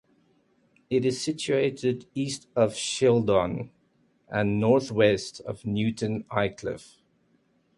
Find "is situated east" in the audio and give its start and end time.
1.05-2.47